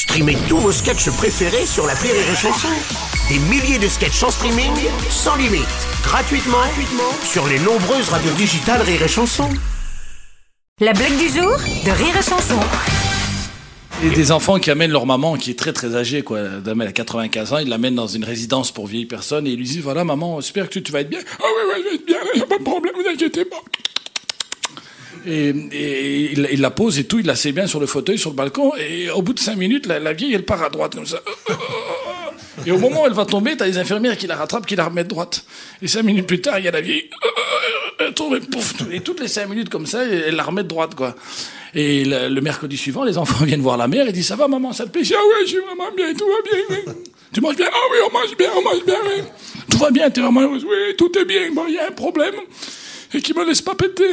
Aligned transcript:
Streamez 0.00 0.38
tous 0.48 0.56
vos 0.56 0.72
sketchs 0.72 1.10
préférés 1.10 1.66
sur 1.66 1.86
la 1.86 1.92
Rire 1.92 2.14
et 2.14 2.34
Chanson. 2.34 2.68
Des 3.28 3.38
milliers 3.38 3.78
de 3.78 3.86
sketchs 3.86 4.22
en 4.22 4.30
streaming, 4.30 4.72
sans 5.10 5.36
limite, 5.36 5.60
gratuitement, 6.02 6.56
gratuitement 6.56 7.12
sur 7.22 7.46
les 7.46 7.58
nombreuses 7.58 8.08
radios 8.08 8.32
digitales 8.32 8.80
Rire 8.80 9.02
et 9.02 9.08
Chanson. 9.08 9.50
La 10.80 10.94
blague 10.94 11.18
du 11.18 11.28
jour 11.28 11.54
de 11.84 11.90
Rire 11.90 12.16
et 12.18 12.22
Chanson. 12.22 12.58
Et 14.02 14.08
des 14.08 14.32
enfants 14.32 14.58
qui 14.58 14.70
amènent 14.70 14.90
leur 14.90 15.04
maman, 15.04 15.36
qui 15.36 15.50
est 15.50 15.58
très 15.58 15.74
très 15.74 15.94
âgée, 15.94 16.22
quoi. 16.22 16.44
Dame, 16.64 16.80
elle 16.80 16.88
a 16.88 16.92
95 16.92 17.52
ans, 17.52 17.58
ils 17.58 17.68
l'amènent 17.68 17.94
dans 17.94 18.06
une 18.06 18.24
résidence 18.24 18.72
pour 18.72 18.86
vieilles 18.86 19.04
personnes 19.04 19.46
et 19.46 19.50
ils 19.50 19.58
lui 19.58 19.66
disent 19.66 19.82
voilà 19.82 20.02
maman, 20.04 20.40
j'espère 20.40 20.70
que 20.70 20.72
tu, 20.72 20.82
tu 20.82 20.92
vas 20.92 21.02
être 21.02 21.10
bien. 21.10 21.20
Ah 21.38 21.44
oui, 21.44 21.74
oui, 21.74 21.82
je 21.84 21.88
vais 21.90 21.94
être 21.96 22.06
bien, 22.06 22.16
il 22.36 22.42
a 22.42 22.46
pas 22.46 22.56
de 22.56 22.64
problème, 22.64 22.94
vous 22.96 23.06
inquiétez 23.06 23.44
pas. 23.44 23.62
Et, 25.26 26.32
il, 26.32 26.60
la 26.60 26.70
pose 26.70 26.98
et 26.98 27.04
tout, 27.04 27.18
il 27.18 27.26
la 27.26 27.34
sait 27.34 27.52
bien 27.52 27.66
sur 27.66 27.80
le 27.80 27.86
fauteuil, 27.86 28.18
sur 28.18 28.30
le 28.30 28.36
balcon, 28.36 28.72
et 28.76 29.10
au 29.10 29.22
bout 29.22 29.32
de 29.32 29.38
cinq 29.38 29.56
minutes, 29.56 29.86
la, 29.86 30.12
vieille, 30.12 30.34
elle 30.34 30.44
part 30.44 30.62
à 30.62 30.70
droite 30.70 30.94
comme 30.94 31.06
ça. 31.06 31.20
Et 32.66 32.70
au 32.72 32.78
moment 32.78 33.02
où 33.02 33.06
elle 33.06 33.12
va 33.12 33.24
tomber, 33.24 33.56
t'as 33.56 33.66
les 33.66 33.78
infirmières 33.78 34.16
qui 34.18 34.26
la 34.26 34.36
rattrapent, 34.36 34.66
qui 34.66 34.76
la 34.76 34.84
remettent 34.84 35.08
droite. 35.08 35.44
Et 35.80 35.88
cinq 35.88 36.02
minutes 36.02 36.26
plus 36.26 36.40
tard, 36.40 36.58
il 36.58 36.64
y 36.66 36.68
a 36.68 36.70
la 36.70 36.80
vieille. 36.80 37.08
Elle 37.98 38.12
tombe 38.14 38.34
et 38.34 38.40
pouf. 38.40 38.74
Et 38.92 39.00
toutes 39.00 39.20
les 39.20 39.28
cinq 39.28 39.48
minutes 39.48 39.68
comme 39.68 39.86
ça, 39.86 40.04
elle 40.04 40.36
la 40.36 40.42
remet 40.42 40.64
droite, 40.64 40.94
quoi. 40.94 41.14
Et 41.74 42.04
le, 42.04 42.40
mercredi 42.40 42.76
suivant, 42.76 43.04
les 43.04 43.18
enfants 43.18 43.44
viennent 43.44 43.60
voir 43.60 43.76
la 43.76 43.88
mère 43.88 44.08
et 44.08 44.12
disent 44.12 44.28
Ça 44.28 44.36
va, 44.36 44.48
maman, 44.48 44.72
ça 44.72 44.84
te 44.84 44.90
plaît? 44.90 45.02
Ah 45.14 45.18
ouais, 45.18 45.44
je 45.44 45.50
suis 45.50 45.58
vraiment 45.58 45.90
bien, 45.96 46.12
tout 46.14 46.26
va 46.26 46.50
bien. 46.50 46.60
oui. 46.70 46.92
Tu 47.32 47.40
manges 47.40 47.56
bien? 47.56 47.68
Ah 47.70 47.76
oui, 47.92 47.98
on 48.08 48.12
mange 48.12 48.36
bien, 48.36 48.50
on 48.56 48.62
mange 48.62 48.84
bien. 48.84 48.96
oui. 49.04 49.22
Tout 49.70 49.78
va 49.78 49.90
bien, 49.90 50.10
t'es 50.10 50.20
vraiment 50.20 50.40
heureuse? 50.40 50.64
Oui, 50.64 50.96
tout 50.98 51.16
est 51.16 51.24
bien. 51.24 51.52
Bon, 51.54 51.64
il 51.68 51.74
y 51.74 51.78
a 51.78 51.86
un 51.86 51.92
problème. 51.92 52.34
Et 53.12 53.20
qui 53.20 53.34
me 53.34 53.44
laisse 53.44 53.62
pas 53.62 53.74
péter. 53.74 54.12